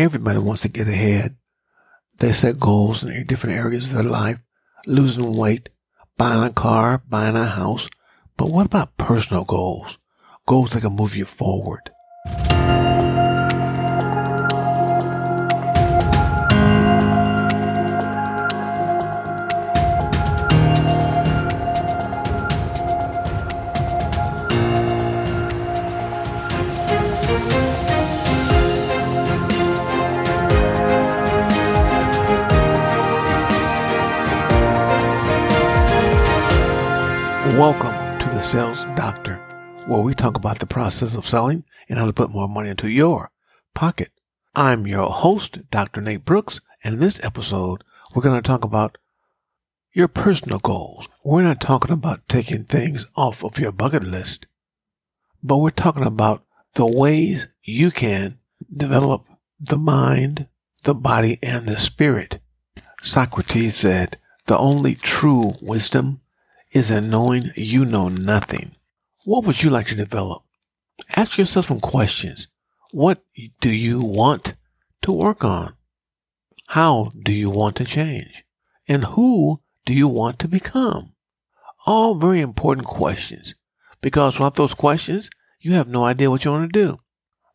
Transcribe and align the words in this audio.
Everybody 0.00 0.38
wants 0.38 0.62
to 0.62 0.68
get 0.70 0.88
ahead. 0.88 1.36
They 2.20 2.32
set 2.32 2.58
goals 2.58 3.04
in 3.04 3.26
different 3.26 3.58
areas 3.58 3.84
of 3.84 3.90
their 3.92 4.02
life, 4.02 4.42
losing 4.86 5.36
weight, 5.36 5.68
buying 6.16 6.42
a 6.42 6.50
car, 6.50 7.02
buying 7.06 7.36
a 7.36 7.44
house. 7.44 7.86
But 8.38 8.46
what 8.46 8.64
about 8.64 8.96
personal 8.96 9.44
goals? 9.44 9.98
Goals 10.46 10.70
that 10.70 10.80
can 10.80 10.96
move 10.96 11.14
you 11.14 11.26
forward. 11.26 11.90
Sales 38.50 38.84
Doctor, 38.96 39.36
where 39.86 40.00
we 40.00 40.12
talk 40.12 40.36
about 40.36 40.58
the 40.58 40.66
process 40.66 41.14
of 41.14 41.24
selling 41.24 41.62
and 41.88 42.00
how 42.00 42.06
to 42.06 42.12
put 42.12 42.30
more 42.32 42.48
money 42.48 42.68
into 42.68 42.90
your 42.90 43.30
pocket. 43.74 44.10
I'm 44.56 44.88
your 44.88 45.08
host, 45.08 45.70
Dr. 45.70 46.00
Nate 46.00 46.24
Brooks, 46.24 46.60
and 46.82 46.94
in 46.94 47.00
this 47.00 47.22
episode, 47.22 47.84
we're 48.12 48.24
going 48.24 48.42
to 48.42 48.44
talk 48.44 48.64
about 48.64 48.98
your 49.92 50.08
personal 50.08 50.58
goals. 50.58 51.08
We're 51.22 51.44
not 51.44 51.60
talking 51.60 51.92
about 51.92 52.28
taking 52.28 52.64
things 52.64 53.06
off 53.14 53.44
of 53.44 53.60
your 53.60 53.70
bucket 53.70 54.02
list, 54.02 54.46
but 55.44 55.58
we're 55.58 55.70
talking 55.70 56.04
about 56.04 56.44
the 56.74 56.86
ways 56.86 57.46
you 57.62 57.92
can 57.92 58.40
develop 58.76 59.26
the 59.60 59.78
mind, 59.78 60.48
the 60.82 60.94
body, 60.94 61.38
and 61.40 61.68
the 61.68 61.78
spirit. 61.78 62.40
Socrates 63.00 63.76
said, 63.76 64.18
the 64.46 64.58
only 64.58 64.96
true 64.96 65.52
wisdom 65.62 66.20
is 66.72 66.90
in 66.90 67.10
knowing 67.10 67.50
you 67.56 67.84
know 67.84 68.08
nothing. 68.08 68.72
What 69.24 69.44
would 69.44 69.62
you 69.62 69.70
like 69.70 69.88
to 69.88 69.94
develop? 69.94 70.42
Ask 71.16 71.38
yourself 71.38 71.66
some 71.68 71.80
questions. 71.80 72.48
What 72.92 73.22
do 73.60 73.70
you 73.70 74.00
want 74.00 74.54
to 75.02 75.12
work 75.12 75.44
on? 75.44 75.74
How 76.68 77.10
do 77.20 77.32
you 77.32 77.50
want 77.50 77.76
to 77.76 77.84
change? 77.84 78.44
And 78.88 79.04
who 79.04 79.60
do 79.84 79.94
you 79.94 80.08
want 80.08 80.38
to 80.40 80.48
become? 80.48 81.12
All 81.86 82.14
very 82.14 82.40
important 82.40 82.86
questions 82.86 83.54
because 84.00 84.38
without 84.38 84.56
those 84.56 84.74
questions, 84.74 85.30
you 85.60 85.74
have 85.74 85.88
no 85.88 86.04
idea 86.04 86.30
what 86.30 86.44
you 86.44 86.50
want 86.50 86.72
to 86.72 86.86
do. 86.86 87.00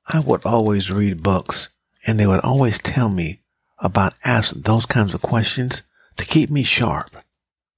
I 0.08 0.19
would 0.19 0.45
always 0.45 0.91
read 0.91 1.23
books 1.23 1.69
and 2.05 2.19
they 2.19 2.27
would 2.27 2.41
always 2.41 2.77
tell 2.80 3.09
me 3.09 3.41
about 3.80 4.13
asking 4.23 4.61
those 4.61 4.86
kinds 4.86 5.13
of 5.13 5.21
questions 5.21 5.81
to 6.17 6.25
keep 6.25 6.49
me 6.49 6.63
sharp. 6.63 7.11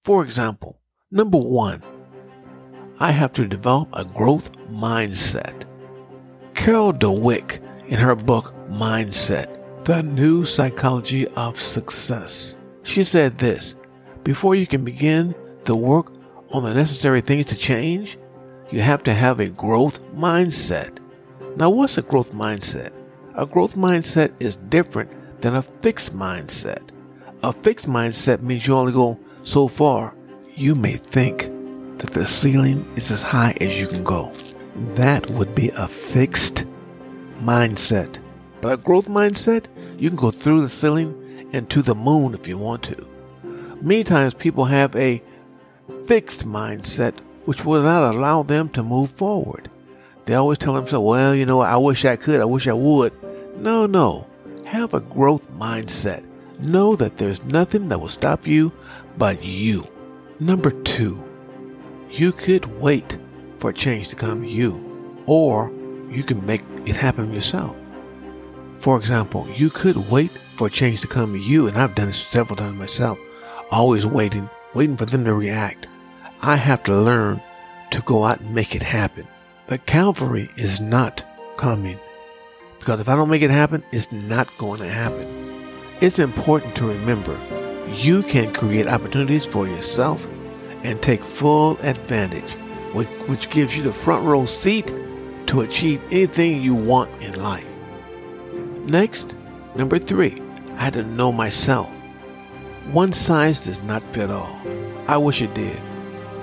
For 0.04 0.24
example, 0.24 0.80
number 1.12 1.38
one, 1.38 1.82
I 3.00 3.12
have 3.12 3.32
to 3.34 3.48
develop 3.48 3.90
a 3.94 4.04
growth 4.04 4.52
mindset. 4.68 5.64
Carol 6.54 6.94
Dweck, 6.94 7.60
in 7.88 8.00
her 8.00 8.16
book 8.16 8.54
Mindset, 8.70 9.86
The 9.86 10.04
New 10.04 10.44
Psychology 10.44 11.28
of 11.30 11.60
Success, 11.60 12.56
she 12.84 13.04
said 13.04 13.38
this 13.38 13.76
Before 14.24 14.56
you 14.56 14.68
can 14.68 14.84
begin 14.84 15.34
the 15.64 15.76
work 15.76 16.12
on 16.52 16.64
the 16.64 16.74
necessary 16.74 17.22
things 17.22 17.46
to 17.48 17.56
change, 17.56 18.18
you 18.70 18.82
have 18.82 19.04
to 19.04 19.14
have 19.14 19.40
a 19.40 19.48
growth 19.48 20.04
mindset. 20.14 20.98
Now, 21.56 21.70
what's 21.70 21.98
a 21.98 22.02
growth 22.02 22.34
mindset? 22.34 22.92
A 23.36 23.46
growth 23.46 23.76
mindset 23.76 24.34
is 24.40 24.56
different 24.56 25.42
than 25.42 25.56
a 25.56 25.62
fixed 25.62 26.14
mindset. 26.14 26.90
A 27.44 27.54
fixed 27.54 27.88
mindset 27.88 28.42
means 28.42 28.68
you 28.68 28.76
only 28.76 28.92
go 28.92 29.20
so 29.44 29.68
far. 29.68 30.14
You 30.60 30.74
may 30.74 30.94
think 30.94 31.52
that 32.00 32.10
the 32.14 32.26
ceiling 32.26 32.84
is 32.96 33.12
as 33.12 33.22
high 33.22 33.56
as 33.62 33.80
you 33.80 33.86
can 33.86 34.04
go. 34.04 34.34
That 34.96 35.30
would 35.30 35.54
be 35.54 35.70
a 35.70 35.88
fixed 35.88 36.66
mindset. 37.42 38.18
But 38.60 38.74
a 38.74 38.78
growth 38.78 39.08
mindset, 39.08 39.66
you 40.00 40.10
can 40.10 40.18
go 40.18 40.32
through 40.32 40.62
the 40.62 40.70
ceiling 40.70 41.48
and 41.54 41.70
to 41.70 41.84
the 41.84 41.94
moon 41.94 42.34
if 42.34 42.48
you 42.48 42.58
want 42.58 42.82
to. 42.86 43.08
Many 43.84 44.04
times 44.04 44.34
people 44.34 44.66
have 44.66 44.96
a 44.96 45.22
fixed 46.08 46.48
mindset 46.48 47.20
which 47.46 47.64
will 47.64 47.84
not 47.84 48.16
allow 48.16 48.42
them 48.42 48.70
to 48.70 48.82
move 48.82 49.12
forward. 49.12 49.70
They 50.26 50.34
always 50.34 50.58
tell 50.58 50.74
themselves, 50.74 51.06
well, 51.06 51.36
you 51.36 51.46
know, 51.46 51.62
I 51.62 51.78
wish 51.78 52.04
I 52.04 52.16
could, 52.16 52.42
I 52.42 52.46
wish 52.46 52.66
I 52.68 52.74
would. 52.74 53.14
No, 53.62 53.86
no. 53.86 54.26
Have 54.66 54.96
a 54.96 55.02
growth 55.02 55.52
mindset. 55.52 56.24
Know 56.60 56.96
that 56.96 57.18
there's 57.18 57.44
nothing 57.44 57.90
that 57.90 58.02
will 58.02 58.10
stop 58.10 58.48
you 58.48 58.74
but 59.20 59.44
you. 59.44 59.88
Number 60.40 60.70
two, 60.70 61.24
you 62.12 62.32
could 62.32 62.80
wait 62.80 63.18
for 63.58 63.74
change 63.74 64.10
to 64.10 64.16
come 64.16 64.44
to 64.44 64.48
you, 64.48 65.24
or 65.26 65.72
you 66.12 66.24
can 66.24 66.46
make 66.46 66.62
it 66.86 66.96
happen 66.96 67.34
yourself. 67.34 67.76
For 68.78 68.98
example, 68.98 69.50
you 69.50 69.72
could 69.72 69.98
wait 70.12 70.32
for 70.56 70.70
change 70.70 71.02
to 71.02 71.08
come 71.08 71.34
to 71.34 71.40
you, 71.40 71.68
and 71.68 71.76
I've 71.76 71.96
done 71.96 72.10
it 72.10 72.14
several 72.14 72.56
times 72.56 72.78
myself, 72.78 73.18
always 73.72 74.06
waiting, 74.06 74.48
waiting 74.76 74.96
for 74.96 75.08
them 75.08 75.26
to 75.26 75.34
react. 75.34 75.88
I 76.44 76.56
have 76.56 76.84
to 76.84 76.96
learn 76.96 77.42
to 77.90 78.02
go 78.02 78.24
out 78.24 78.40
and 78.40 78.54
make 78.54 78.76
it 78.76 78.84
happen. 78.84 79.24
The 79.66 79.80
Calvary 79.80 80.52
is 80.56 80.80
not 80.80 81.26
coming 81.58 81.98
because 82.78 83.00
if 83.00 83.10
I 83.10 83.16
don't 83.16 83.30
make 83.30 83.42
it 83.42 83.50
happen, 83.50 83.84
it's 83.92 84.12
not 84.12 84.56
going 84.60 84.80
to 84.82 84.88
happen. 84.88 85.66
It's 86.00 86.20
important 86.20 86.76
to 86.76 86.86
remember 86.86 87.36
you 87.98 88.24
can 88.24 88.54
create 88.54 88.88
opportunities 88.88 89.46
for 89.46 89.68
yourself 89.68 90.28
and 90.84 91.02
take 91.02 91.24
full 91.24 91.78
advantage, 91.82 92.52
which, 92.94 93.08
which 93.28 93.50
gives 93.50 93.76
you 93.76 93.84
the 93.84 93.94
front 93.94 94.24
row 94.24 94.46
seat 94.46 94.92
to 95.48 95.62
achieve 95.62 96.02
anything 96.12 96.62
you 96.62 96.76
want 96.76 97.16
in 97.22 97.42
life. 97.42 97.66
Next, 98.86 99.34
number 99.76 99.98
three, 99.98 100.42
I 100.76 100.86
had 100.86 100.94
to 100.94 101.04
know 101.04 101.32
myself. 101.32 101.92
One 102.92 103.12
size 103.12 103.60
does 103.62 103.82
not 103.82 104.04
fit 104.14 104.30
all. 104.30 104.62
I 105.08 105.18
wish 105.18 105.42
it 105.42 105.54
did, 105.54 105.82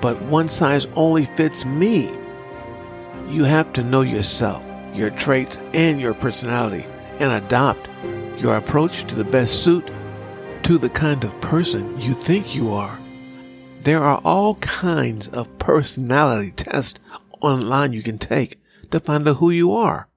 but 0.01 0.21
one 0.23 0.49
size 0.49 0.85
only 0.95 1.25
fits 1.25 1.65
me. 1.65 2.11
You 3.29 3.43
have 3.45 3.73
to 3.73 3.83
know 3.83 4.01
yourself, 4.01 4.63
your 4.93 5.09
traits, 5.11 5.57
and 5.73 5.99
your 5.99 6.13
personality, 6.13 6.85
and 7.19 7.31
adopt 7.31 7.87
your 8.37 8.57
approach 8.57 9.07
to 9.07 9.15
the 9.15 9.23
best 9.23 9.63
suit 9.63 9.89
to 10.65 10.79
the 10.79 10.89
kind 10.89 11.23
of 11.23 11.39
person 11.41 12.01
you 12.01 12.11
think 12.11 12.55
you 12.55 12.73
are. 12.73 12.99
There 13.83 14.03
are 14.03 14.19
all 14.25 14.55
kinds 14.55 15.27
of 15.27 15.59
personality 15.59 16.49
tests 16.49 16.99
online 17.39 17.93
you 17.93 18.01
can 18.01 18.17
take 18.17 18.59
to 18.89 18.99
find 18.99 19.27
out 19.27 19.37
who 19.37 19.51
you 19.51 19.73
are. 19.73 20.09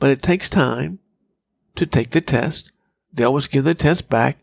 But 0.00 0.10
it 0.10 0.22
takes 0.22 0.48
time 0.48 0.98
to 1.76 1.86
take 1.86 2.10
the 2.10 2.20
test. 2.20 2.72
They 3.12 3.22
always 3.22 3.46
give 3.46 3.62
the 3.62 3.76
test 3.76 4.08
back 4.08 4.38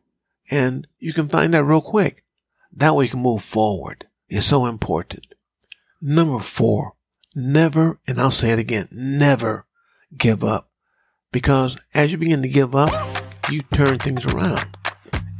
and 0.49 0.87
you 0.97 1.11
can 1.11 1.27
find 1.27 1.53
out 1.53 1.67
real 1.67 1.81
quick. 1.81 2.23
That 2.71 2.95
way 2.95 3.03
you 3.03 3.11
can 3.11 3.19
move 3.19 3.43
forward. 3.43 4.07
It's 4.29 4.45
so 4.45 4.65
important. 4.65 5.27
Number 6.01 6.39
four, 6.39 6.93
never, 7.35 7.99
and 8.07 8.17
I'll 8.17 8.31
say 8.31 8.51
it 8.51 8.59
again, 8.59 8.87
never 8.91 9.65
give 10.17 10.45
up. 10.45 10.69
Because 11.33 11.75
as 11.93 12.13
you 12.13 12.17
begin 12.17 12.43
to 12.43 12.47
give 12.47 12.73
up, 12.77 12.93
you 13.51 13.59
turn 13.59 13.99
things 13.99 14.23
around. 14.23 14.76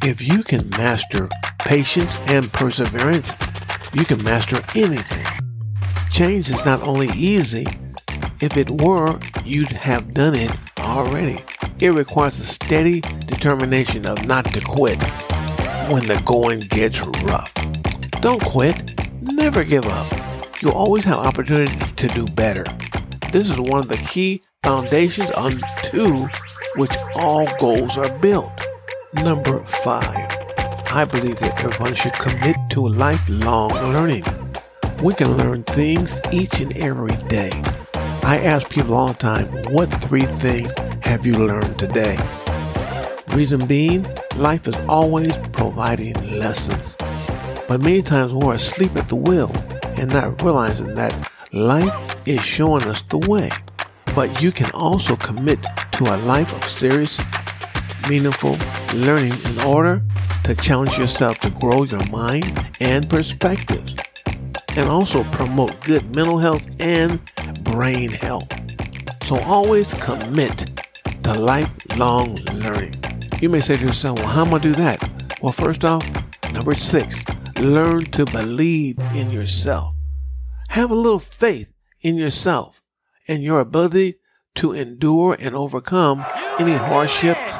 If 0.03 0.22
you 0.22 0.44
can 0.44 0.69
master 0.69 1.28
patience 1.59 2.18
and 2.28 2.52
perseverance, 2.53 3.31
you 3.94 4.06
can 4.06 4.24
master 4.24 4.58
anything. 4.75 5.25
Change 6.12 6.50
is 6.50 6.66
not 6.66 6.81
only 6.84 7.09
easy, 7.09 7.66
if 8.40 8.56
it 8.56 8.69
were, 8.69 9.19
you'd 9.44 9.72
have 9.72 10.13
done 10.13 10.36
it 10.36 10.56
already. 10.80 11.44
It 11.80 11.90
requires 11.90 12.40
a 12.40 12.46
steady 12.46 13.02
determination 13.02 14.06
of 14.06 14.25
not 14.27 14.45
to 14.54 14.62
quit 14.62 15.01
when 15.89 16.06
the 16.06 16.21
going 16.25 16.60
gets 16.62 17.06
rough. 17.24 17.54
Don't 18.21 18.44
quit. 18.44 18.94
Never 19.33 19.63
give 19.63 19.86
up. 19.88 20.07
You'll 20.62 20.74
always 20.74 21.04
have 21.06 21.18
opportunity 21.18 21.77
to 21.95 22.07
do 22.07 22.25
better. 22.25 22.63
This 23.31 23.50
is 23.50 23.60
one 23.60 23.81
of 23.81 23.88
the 23.88 23.98
key 23.98 24.44
foundations 24.63 25.31
onto 25.31 26.27
which 26.75 26.95
all 27.16 27.48
goals 27.60 27.98
are 27.98 28.16
built. 28.19 28.67
Number 29.24 29.64
five, 29.66 30.30
I 30.94 31.04
believe 31.10 31.40
that 31.40 31.64
everyone 31.64 31.96
should 31.96 32.14
commit 32.14 32.56
to 32.69 32.88
lifelong 32.88 33.72
learning. 33.92 34.24
We 35.02 35.14
can 35.16 35.36
learn 35.36 35.64
things 35.64 36.19
each 36.31 36.60
and 36.60 36.75
every 36.78 37.16
day. 37.28 37.52
I 38.24 38.40
ask 38.44 38.69
people 38.69 38.94
all 38.94 39.10
the 39.10 39.14
time, 39.16 39.48
what 39.74 39.88
three 40.04 40.25
things 40.40 40.72
have 41.02 41.25
you 41.25 41.34
learned 41.34 41.80
today? 41.80 42.18
Reason 43.30 43.66
being, 43.66 44.06
life 44.36 44.68
is 44.68 44.78
always 44.88 45.36
providing 45.52 46.14
lessons. 46.38 46.96
But 47.68 47.81
many 47.81 48.02
times 48.02 48.34
we're 48.34 48.54
asleep 48.54 48.96
at 48.96 49.10
the 49.10 49.16
wheel 49.16 49.52
and 49.98 50.14
not 50.14 50.42
realizing 50.42 50.94
that 50.94 51.31
life 51.52 52.16
is 52.25 52.42
showing 52.42 52.84
us 52.84 53.02
the 53.04 53.18
way. 53.18 53.50
But 54.16 54.42
you 54.42 54.52
can 54.52 54.72
also 54.72 55.16
commit 55.16 55.60
to 55.94 56.04
a 56.04 56.18
life 56.18 56.54
of 56.54 56.64
serious 56.64 57.18
meaningful 58.09 58.57
learning 58.94 59.33
in 59.45 59.59
order 59.62 60.01
to 60.44 60.56
challenge 60.56 60.98
yourself 60.98 61.39
to 61.39 61.50
grow 61.51 61.83
your 61.83 62.06
mind 62.09 62.45
and 62.80 63.09
perspectives 63.09 63.94
and 64.77 64.88
also 64.88 65.24
promote 65.25 65.80
good 65.81 66.15
mental 66.15 66.38
health 66.38 66.63
and 66.80 67.19
brain 67.63 68.09
health. 68.09 68.48
So 69.25 69.38
always 69.39 69.94
commit 69.95 70.71
to 71.24 71.33
lifelong 71.33 72.36
learning. 72.54 72.94
You 73.42 73.50
may 73.50 73.59
say 73.59 73.75
to 73.75 73.86
yourself, 73.86 74.19
well, 74.19 74.27
how 74.30 74.45
am 74.45 74.54
I 74.54 74.59
do 74.59 74.71
that? 74.74 75.38
Well, 75.42 75.51
first 75.51 75.83
off, 75.83 76.07
number 76.54 76.75
six, 76.75 77.24
learn 77.59 78.04
to 78.06 78.25
believe 78.25 78.98
in 79.13 79.31
yourself. 79.31 79.95
Have 80.69 80.92
a 80.92 80.95
little 80.95 81.19
faith 81.19 81.74
in 82.01 82.15
yourself 82.15 82.81
and 83.27 83.44
your 83.44 83.59
ability 83.59 84.15
to 84.56 84.74
endure 84.74 85.36
and 85.39 85.56
overcome 85.56 86.25
any 86.59 86.74
hardships 86.74 87.54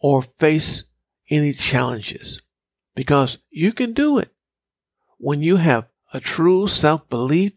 or 0.00 0.22
face 0.22 0.84
any 1.30 1.52
challenges 1.52 2.40
because 2.94 3.38
you 3.50 3.72
can 3.72 3.92
do 3.92 4.18
it. 4.18 4.30
When 5.18 5.40
you 5.40 5.56
have 5.56 5.88
a 6.12 6.20
true 6.20 6.66
self 6.66 7.08
belief, 7.08 7.52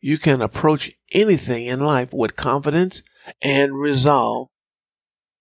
you 0.00 0.18
can 0.18 0.42
approach 0.42 0.92
anything 1.12 1.66
in 1.66 1.80
life 1.80 2.12
with 2.12 2.36
confidence 2.36 3.02
and 3.40 3.78
resolve, 3.78 4.48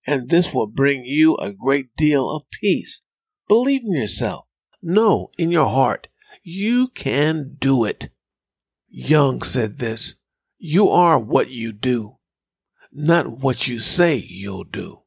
and 0.06 0.30
this 0.30 0.54
will 0.54 0.68
bring 0.68 1.04
you 1.04 1.36
a 1.38 1.52
great 1.52 1.96
deal 1.96 2.30
of 2.30 2.50
peace. 2.52 3.02
Believe 3.48 3.82
in 3.84 3.94
yourself. 3.94 4.46
Know 4.82 5.30
in 5.38 5.52
your 5.52 5.70
heart 5.70 6.08
you 6.44 6.88
can 6.90 7.56
do 7.60 7.86
it. 7.86 8.10
Jung 8.90 9.42
said 9.42 9.78
this 9.78 10.16
You 10.58 10.90
are 10.90 11.20
what 11.20 11.50
you 11.50 11.72
do, 11.72 12.18
not 12.92 13.40
what 13.40 13.68
you 13.68 13.80
say 13.80 14.16
you'll 14.16 14.64
do. 14.64 15.01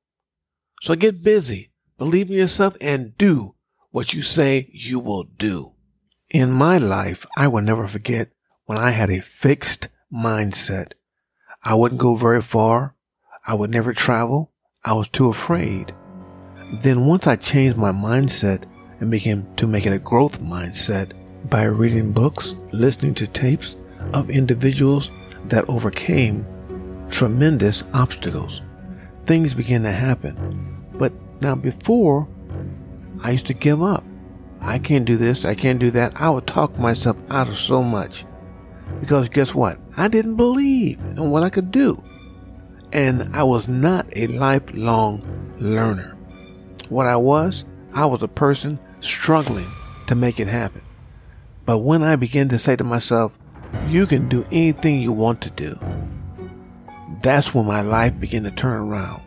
So 0.84 0.94
get 0.94 1.22
busy, 1.22 1.70
believe 1.96 2.28
in 2.28 2.36
yourself, 2.36 2.76
and 2.78 3.16
do 3.16 3.54
what 3.90 4.12
you 4.12 4.20
say 4.20 4.68
you 4.70 4.98
will 4.98 5.24
do. 5.24 5.72
In 6.28 6.52
my 6.52 6.76
life, 6.76 7.24
I 7.38 7.48
will 7.48 7.62
never 7.62 7.88
forget 7.88 8.28
when 8.66 8.76
I 8.76 8.90
had 8.90 9.08
a 9.08 9.22
fixed 9.22 9.88
mindset. 10.12 10.92
I 11.64 11.72
wouldn't 11.72 12.02
go 12.02 12.16
very 12.16 12.42
far. 12.42 12.96
I 13.46 13.54
would 13.54 13.70
never 13.70 13.94
travel. 13.94 14.52
I 14.84 14.92
was 14.92 15.08
too 15.08 15.30
afraid. 15.30 15.94
Then 16.82 17.06
once 17.06 17.26
I 17.26 17.36
changed 17.36 17.78
my 17.78 17.90
mindset 17.90 18.64
and 19.00 19.10
began 19.10 19.46
to 19.56 19.66
make 19.66 19.86
it 19.86 19.92
a 19.94 19.98
growth 19.98 20.42
mindset 20.42 21.12
by 21.48 21.64
reading 21.64 22.12
books, 22.12 22.52
listening 22.74 23.14
to 23.14 23.26
tapes 23.26 23.74
of 24.12 24.28
individuals 24.28 25.10
that 25.46 25.66
overcame 25.66 26.46
tremendous 27.08 27.84
obstacles, 27.94 28.60
things 29.24 29.54
began 29.54 29.82
to 29.84 29.90
happen. 29.90 30.73
Now 31.40 31.54
before, 31.54 32.28
I 33.22 33.30
used 33.30 33.46
to 33.46 33.54
give 33.54 33.82
up. 33.82 34.04
I 34.60 34.78
can't 34.78 35.04
do 35.04 35.16
this, 35.16 35.44
I 35.44 35.54
can't 35.54 35.78
do 35.78 35.90
that. 35.90 36.20
I 36.20 36.30
would 36.30 36.46
talk 36.46 36.78
myself 36.78 37.16
out 37.30 37.48
of 37.48 37.58
so 37.58 37.82
much. 37.82 38.24
Because 39.00 39.28
guess 39.28 39.54
what? 39.54 39.78
I 39.96 40.08
didn't 40.08 40.36
believe 40.36 40.98
in 41.00 41.30
what 41.30 41.44
I 41.44 41.50
could 41.50 41.70
do. 41.70 42.02
And 42.92 43.34
I 43.34 43.42
was 43.42 43.68
not 43.68 44.06
a 44.16 44.26
lifelong 44.28 45.22
learner. 45.58 46.16
What 46.88 47.06
I 47.06 47.16
was, 47.16 47.64
I 47.94 48.06
was 48.06 48.22
a 48.22 48.28
person 48.28 48.78
struggling 49.00 49.66
to 50.06 50.14
make 50.14 50.40
it 50.40 50.48
happen. 50.48 50.82
But 51.66 51.78
when 51.78 52.02
I 52.02 52.16
began 52.16 52.48
to 52.50 52.58
say 52.58 52.76
to 52.76 52.84
myself, 52.84 53.38
you 53.88 54.06
can 54.06 54.28
do 54.28 54.46
anything 54.52 55.00
you 55.00 55.12
want 55.12 55.40
to 55.42 55.50
do, 55.50 55.78
that's 57.22 57.54
when 57.54 57.66
my 57.66 57.80
life 57.80 58.18
began 58.20 58.42
to 58.44 58.50
turn 58.50 58.82
around. 58.82 59.22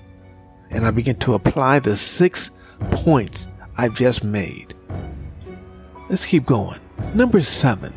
And 0.69 0.85
I 0.85 0.91
begin 0.91 1.15
to 1.17 1.33
apply 1.33 1.79
the 1.79 1.95
six 1.95 2.51
points 2.91 3.47
I've 3.77 3.97
just 3.97 4.23
made. 4.23 4.73
Let's 6.09 6.25
keep 6.25 6.45
going. 6.45 6.79
Number 7.13 7.41
seven, 7.41 7.93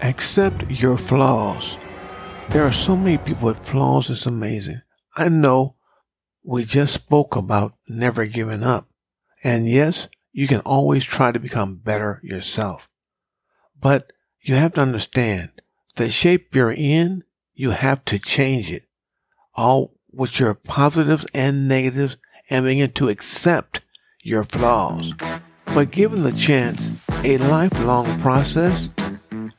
accept 0.00 0.70
your 0.70 0.96
flaws. 0.96 1.78
There 2.50 2.64
are 2.64 2.72
so 2.72 2.96
many 2.96 3.18
people 3.18 3.46
with 3.46 3.66
flaws, 3.66 4.10
it's 4.10 4.26
amazing. 4.26 4.82
I 5.16 5.28
know 5.28 5.76
we 6.44 6.64
just 6.64 6.94
spoke 6.94 7.36
about 7.36 7.74
never 7.88 8.26
giving 8.26 8.62
up. 8.62 8.88
And 9.44 9.68
yes, 9.68 10.08
you 10.32 10.46
can 10.48 10.60
always 10.60 11.04
try 11.04 11.32
to 11.32 11.38
become 11.38 11.76
better 11.76 12.20
yourself. 12.22 12.88
But 13.78 14.12
you 14.40 14.54
have 14.54 14.74
to 14.74 14.82
understand 14.82 15.62
the 15.96 16.10
shape 16.10 16.54
you're 16.54 16.72
in, 16.72 17.24
you 17.54 17.70
have 17.70 18.04
to 18.06 18.18
change 18.18 18.70
it. 18.70 18.84
All 19.54 19.94
with 20.12 20.38
your 20.38 20.54
positives 20.54 21.26
and 21.34 21.68
negatives 21.68 22.16
and 22.50 22.64
begin 22.64 22.92
to 22.92 23.08
accept 23.08 23.80
your 24.22 24.44
flaws. 24.44 25.12
But 25.66 25.90
given 25.90 26.22
the 26.22 26.32
chance, 26.32 26.90
a 27.24 27.38
lifelong 27.38 28.18
process, 28.20 28.88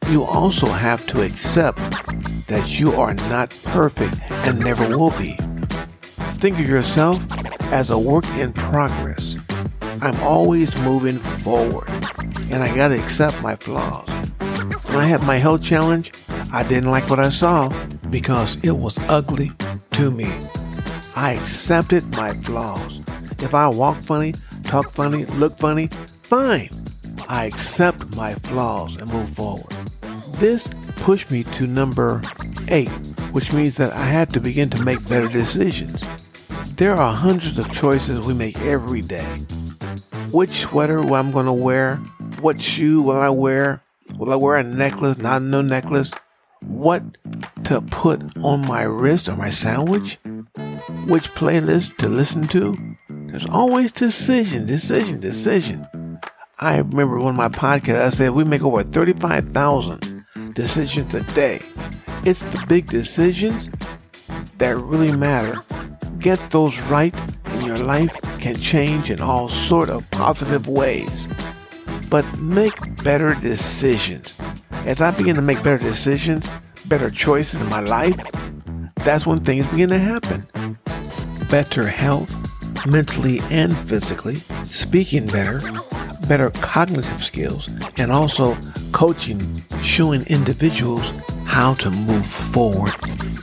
you 0.10 0.24
also 0.24 0.68
have 0.68 1.06
to 1.08 1.22
accept 1.22 1.80
that 2.48 2.80
you 2.80 2.94
are 2.94 3.14
not 3.14 3.58
perfect 3.64 4.20
and 4.30 4.60
never 4.60 4.88
will 4.96 5.12
be. 5.12 5.36
Think 6.38 6.60
of 6.60 6.70
yourself 6.70 7.20
as 7.72 7.90
a 7.90 7.98
work 7.98 8.28
in 8.38 8.54
progress. 8.54 9.44
I'm 10.02 10.20
always 10.22 10.78
moving 10.82 11.18
forward, 11.18 11.88
and 12.52 12.62
I 12.62 12.76
gotta 12.76 13.02
accept 13.02 13.42
my 13.42 13.56
flaws. 13.56 14.08
When 14.88 14.98
I 14.98 15.06
had 15.06 15.24
my 15.24 15.38
health 15.38 15.64
challenge, 15.64 16.12
I 16.52 16.64
didn't 16.64 16.92
like 16.92 17.10
what 17.10 17.20
I 17.20 17.30
saw 17.30 17.70
because 18.10 18.58
it 18.62 18.72
was 18.72 19.00
ugly 19.08 19.52
to 19.94 20.12
me. 20.12 20.32
I 21.16 21.34
accepted 21.34 22.04
my 22.16 22.34
flaws. 22.34 23.02
If 23.40 23.54
I 23.54 23.68
walk 23.68 24.02
funny, 24.02 24.34
talk 24.64 24.92
funny, 24.92 25.26
look 25.26 25.58
funny, 25.58 25.88
fine. 26.24 26.70
I 27.30 27.46
accept 27.46 28.16
my 28.16 28.34
flaws 28.34 28.96
and 28.96 29.12
move 29.12 29.30
forward. 29.30 29.72
This 30.34 30.68
pushed 30.98 31.30
me 31.30 31.44
to 31.44 31.68
number 31.68 32.22
eight, 32.70 32.90
which 33.32 33.54
means 33.54 33.78
that 33.78 33.94
I 33.94 34.06
had 34.06 34.34
to 34.34 34.40
begin 34.40 34.70
to 34.72 34.84
make 34.84 35.08
better 35.08 35.28
decisions. 35.28 36.04
There 36.76 36.96
are 36.96 37.14
hundreds 37.14 37.60
of 37.60 37.72
choices 37.72 38.26
we 38.26 38.34
make 38.34 38.60
every 38.62 39.02
day. 39.02 39.26
Which 40.32 40.62
sweater 40.62 41.00
I'm 41.00 41.32
going 41.32 41.46
to 41.46 41.54
wear? 41.54 41.98
What 42.42 42.60
shoe 42.60 43.02
will 43.02 43.20
I 43.20 43.30
wear? 43.30 43.84
Will 44.18 44.34
I 44.34 44.36
wear 44.36 44.58
a 44.58 44.64
necklace, 44.64 45.18
not 45.18 45.44
no 45.44 45.62
necklace? 45.62 46.12
What 46.62 47.04
to 47.66 47.82
put 47.82 48.22
on 48.38 48.68
my 48.68 48.84
wrist 48.84 49.30
or 49.30 49.36
my 49.36 49.50
sandwich? 49.50 50.20
Which 51.08 51.34
playlist 51.36 51.98
to 51.98 52.10
listen 52.10 52.48
to? 52.50 52.78
There's 53.10 53.46
always 53.46 53.92
decision, 53.92 54.66
decision, 54.66 55.20
decision. 55.20 55.88
I 56.60 56.78
remember 56.78 57.20
one 57.20 57.32
of 57.32 57.36
my 57.36 57.50
podcast, 57.50 58.02
I 58.02 58.10
said 58.10 58.32
we 58.32 58.44
make 58.44 58.64
over 58.64 58.84
35,000 58.84 60.26
decisions 60.54 61.14
a 61.14 61.24
day. 61.34 61.62
It's 62.24 62.44
the 62.44 62.64
big 62.68 62.88
decisions 62.88 63.74
that 64.60 64.78
really 64.78 65.16
matter. 65.16 65.64
Get 66.20 66.40
those 66.52 66.80
right 66.82 67.14
and 67.46 67.64
your 67.66 67.80
life 67.80 68.16
can 68.40 68.56
change 68.56 69.10
in 69.10 69.22
all 69.22 69.50
sort 69.50 69.90
of 69.90 70.10
positive 70.12 70.68
ways. 70.68 71.28
But 72.10 72.26
make 72.40 73.04
better 73.04 73.36
decisions. 73.36 74.38
As 74.86 75.02
I 75.02 75.12
begin 75.12 75.36
to 75.38 75.42
make 75.42 75.64
better 75.64 75.84
decisions, 75.84 76.50
better 76.88 77.10
choices 77.10 77.62
in 77.62 77.70
my 77.70 77.80
life, 77.80 78.20
that's 78.98 79.26
when 79.26 79.40
things 79.40 79.68
begin 79.68 79.90
to 79.90 80.00
happen. 80.00 80.48
Better 81.50 81.88
health, 81.88 82.36
mentally 82.86 83.40
and 83.50 83.78
physically, 83.90 84.36
speaking 84.66 85.28
better, 85.28 85.62
better 86.28 86.50
cognitive 86.62 87.24
skills, 87.24 87.70
and 87.98 88.12
also 88.12 88.58
coaching, 88.92 89.64
showing 89.84 90.26
individuals 90.28 91.04
how 91.46 91.74
to 91.76 91.90
move 91.90 92.26
forward. 92.26 92.94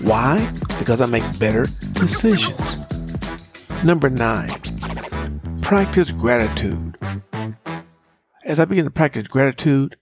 Why? 0.01 0.51
Because 0.79 1.01
I 1.01 1.07
make 1.07 1.39
better 1.39 1.67
decisions. 1.93 2.61
Number 3.85 4.11
nine, 4.11 4.51
practice 5.63 6.11
gratitude. 6.11 6.99
As 8.45 8.59
I 8.59 8.65
begin 8.65 8.85
to 8.85 8.91
practice 8.91 9.27
gratitude 9.27 9.97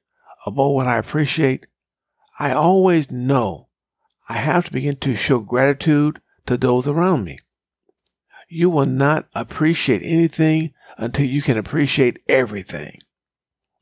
about 0.46 0.70
what 0.70 0.86
I 0.86 0.98
appreciate, 0.98 1.66
I 2.38 2.52
always 2.52 3.10
know 3.10 3.68
I 4.28 4.34
have 4.34 4.66
to 4.66 4.72
begin 4.72 4.96
to 4.96 5.16
show 5.16 5.40
gratitude 5.40 6.20
to 6.46 6.56
those 6.56 6.86
around 6.86 7.24
me. 7.24 7.38
You 8.48 8.70
will 8.70 8.86
not 8.86 9.26
appreciate 9.34 10.02
anything 10.04 10.72
until 10.96 11.26
you 11.26 11.42
can 11.42 11.58
appreciate 11.58 12.20
everything. 12.28 13.00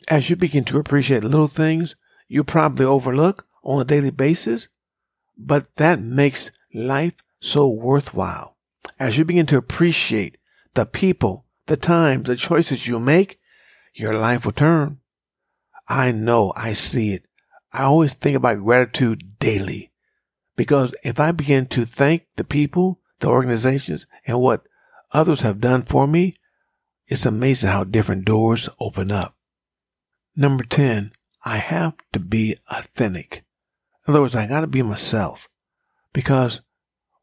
As 0.08 0.30
you 0.30 0.36
begin 0.36 0.64
to 0.64 0.78
appreciate 0.78 1.22
little 1.22 1.48
things 1.48 1.96
you 2.28 2.42
probably 2.44 2.84
overlook 2.84 3.46
on 3.62 3.80
a 3.80 3.84
daily 3.84 4.10
basis, 4.10 4.68
but 5.36 5.68
that 5.76 6.00
makes 6.00 6.50
life 6.72 7.14
so 7.40 7.68
worthwhile. 7.68 8.56
As 8.98 9.18
you 9.18 9.24
begin 9.24 9.46
to 9.46 9.56
appreciate 9.56 10.38
the 10.74 10.86
people, 10.86 11.46
the 11.66 11.76
times, 11.76 12.24
the 12.24 12.36
choices 12.36 12.86
you 12.86 12.98
make, 12.98 13.38
your 13.94 14.14
life 14.14 14.44
will 14.44 14.52
turn. 14.52 15.00
I 15.88 16.12
know, 16.12 16.52
I 16.56 16.72
see 16.72 17.12
it. 17.12 17.25
I 17.76 17.82
always 17.82 18.14
think 18.14 18.34
about 18.34 18.64
gratitude 18.64 19.38
daily 19.38 19.90
because 20.56 20.94
if 21.04 21.20
I 21.20 21.30
begin 21.32 21.66
to 21.66 21.84
thank 21.84 22.24
the 22.36 22.42
people, 22.42 23.00
the 23.20 23.28
organizations, 23.28 24.06
and 24.26 24.40
what 24.40 24.66
others 25.12 25.42
have 25.42 25.60
done 25.60 25.82
for 25.82 26.06
me, 26.06 26.38
it's 27.06 27.26
amazing 27.26 27.68
how 27.68 27.84
different 27.84 28.24
doors 28.24 28.70
open 28.80 29.12
up. 29.12 29.36
Number 30.34 30.64
10, 30.64 31.12
I 31.44 31.58
have 31.58 31.92
to 32.14 32.18
be 32.18 32.56
authentic. 32.70 33.44
In 34.08 34.14
other 34.14 34.22
words, 34.22 34.34
I 34.34 34.48
gotta 34.48 34.66
be 34.66 34.80
myself 34.80 35.50
because 36.14 36.62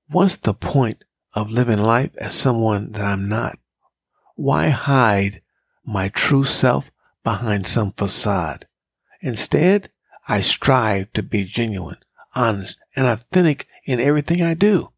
what's 0.07 0.37
the 0.37 0.53
point 0.53 1.03
of 1.33 1.49
living 1.49 1.79
life 1.79 2.11
as 2.19 2.35
someone 2.35 2.91
that 2.91 3.03
I'm 3.03 3.27
not? 3.27 3.57
Why 4.35 4.69
hide 4.69 5.41
my 5.83 6.09
true 6.09 6.43
self 6.43 6.91
behind 7.23 7.65
some 7.65 7.91
facade? 7.91 8.67
Instead, 9.19 9.89
I 10.27 10.41
strive 10.41 11.11
to 11.13 11.23
be 11.23 11.43
genuine, 11.45 11.97
honest, 12.35 12.77
and 12.95 13.05
authentic 13.05 13.67
in 13.85 13.99
everything 13.99 14.41
I 14.41 14.53
do. 14.53 14.89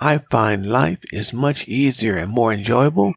I 0.00 0.18
find 0.18 0.66
life 0.66 0.98
is 1.12 1.32
much 1.32 1.66
easier 1.68 2.16
and 2.16 2.30
more 2.30 2.52
enjoyable 2.52 3.14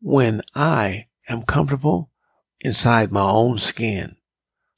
when 0.00 0.42
I 0.54 1.06
am 1.28 1.42
comfortable 1.42 2.10
inside 2.60 3.12
my 3.12 3.28
own 3.28 3.58
skin. 3.58 4.16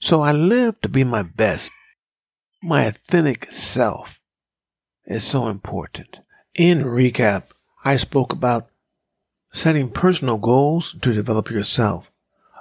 So 0.00 0.22
I 0.22 0.32
live 0.32 0.80
to 0.80 0.88
be 0.88 1.04
my 1.04 1.22
best. 1.22 1.72
My 2.62 2.84
authentic 2.84 3.50
self 3.50 4.18
is 5.06 5.24
so 5.24 5.48
important. 5.48 6.18
In 6.54 6.82
recap, 6.82 7.44
I 7.84 7.96
spoke 7.96 8.32
about 8.32 8.68
setting 9.52 9.90
personal 9.90 10.36
goals 10.36 10.94
to 11.00 11.12
develop 11.12 11.50
yourself. 11.50 12.10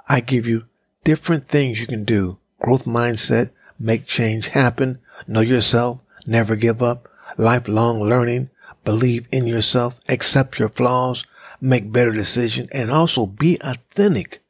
I 0.08 0.20
give 0.20 0.46
you 0.46 0.66
different 1.10 1.48
things 1.48 1.80
you 1.80 1.88
can 1.88 2.04
do. 2.04 2.38
Growth 2.60 2.84
mindset, 2.84 3.50
make 3.80 4.06
change 4.06 4.46
happen, 4.46 5.00
know 5.26 5.40
yourself, 5.40 5.98
never 6.24 6.54
give 6.54 6.80
up, 6.80 7.08
lifelong 7.36 8.00
learning, 8.00 8.48
believe 8.84 9.26
in 9.32 9.44
yourself, 9.44 9.98
accept 10.08 10.60
your 10.60 10.68
flaws, 10.68 11.26
make 11.60 11.90
better 11.90 12.12
decisions, 12.12 12.68
and 12.70 12.92
also 12.92 13.26
be 13.26 13.58
authentic. 13.60 14.40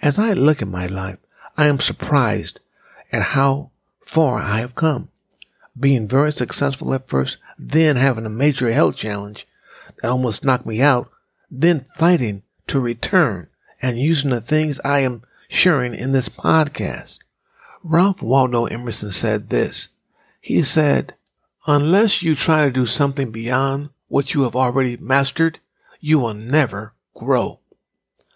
As 0.00 0.18
I 0.18 0.32
look 0.32 0.62
at 0.62 0.68
my 0.68 0.86
life, 0.86 1.18
I 1.58 1.66
am 1.66 1.78
surprised 1.78 2.60
at 3.12 3.36
how 3.36 3.70
far 4.00 4.38
I 4.38 4.56
have 4.60 4.74
come. 4.74 5.10
Being 5.78 6.08
very 6.08 6.32
successful 6.32 6.94
at 6.94 7.08
first, 7.08 7.36
then 7.58 7.96
having 7.96 8.24
a 8.24 8.30
major 8.30 8.72
health 8.72 8.96
challenge 8.96 9.46
that 10.00 10.08
almost 10.08 10.46
knocked 10.46 10.64
me 10.64 10.80
out, 10.80 11.10
then 11.50 11.84
fighting 11.94 12.42
to 12.68 12.80
return 12.80 13.48
and 13.82 13.98
using 13.98 14.30
the 14.30 14.40
things 14.40 14.80
I 14.82 15.00
am 15.00 15.24
sharing 15.50 15.94
in 15.94 16.12
this 16.12 16.28
podcast. 16.28 17.18
Ralph 17.82 18.22
Waldo 18.22 18.66
Emerson 18.66 19.10
said 19.10 19.50
this. 19.50 19.88
He 20.40 20.62
said, 20.62 21.14
unless 21.66 22.22
you 22.22 22.34
try 22.34 22.64
to 22.64 22.70
do 22.70 22.86
something 22.86 23.32
beyond 23.32 23.90
what 24.08 24.32
you 24.32 24.42
have 24.42 24.54
already 24.54 24.96
mastered, 24.96 25.58
you 25.98 26.20
will 26.20 26.34
never 26.34 26.94
grow. 27.14 27.58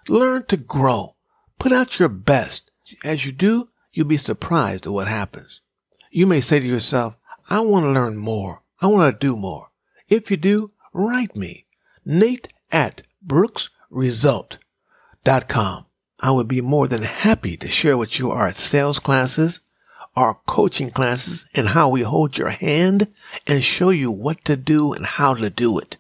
Learn 0.09 0.45
to 0.47 0.57
grow. 0.57 1.15
Put 1.59 1.73
out 1.73 1.99
your 1.99 2.09
best. 2.09 2.71
As 3.05 3.25
you 3.25 3.33
do, 3.33 3.69
you'll 3.93 4.07
be 4.07 4.19
surprised 4.19 4.87
at 4.87 4.93
what 4.93 5.09
happens. 5.09 5.61
You 6.11 6.27
may 6.27 6.41
say 6.41 6.59
to 6.59 6.67
yourself, 6.67 7.17
I 7.49 7.61
want 7.61 7.85
to 7.85 7.91
learn 7.91 8.17
more. 8.17 8.63
I 8.81 8.89
want 8.89 9.21
to 9.21 9.27
do 9.27 9.37
more. 9.37 9.69
If 10.09 10.31
you 10.31 10.37
do, 10.37 10.73
write 10.93 11.37
me. 11.37 11.67
Nate 12.05 12.53
at 12.73 13.03
brooksresult.com. 13.27 15.87
I 16.21 16.31
would 16.31 16.49
be 16.49 16.61
more 16.61 16.89
than 16.89 17.03
happy 17.03 17.57
to 17.57 17.69
share 17.69 17.97
with 17.97 18.19
you 18.19 18.31
our 18.31 18.53
sales 18.53 18.99
classes, 18.99 19.61
our 20.17 20.39
coaching 20.47 20.91
classes, 20.91 21.45
and 21.55 21.69
how 21.69 21.89
we 21.89 22.03
hold 22.03 22.39
your 22.39 22.51
hand 22.51 23.13
and 23.47 23.63
show 23.65 23.91
you 23.91 24.11
what 24.11 24.45
to 24.45 24.57
do 24.57 24.93
and 24.93 25.05
how 25.05 25.35
to 25.35 25.51
do 25.51 25.79
it. 25.79 25.97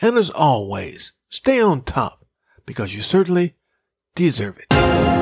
And 0.00 0.16
as 0.16 0.30
always, 0.30 1.12
stay 1.28 1.60
on 1.60 1.82
top 1.82 2.24
because 2.66 2.94
you 2.94 3.02
certainly 3.02 3.54
deserve 4.14 4.58
it. 4.58 5.19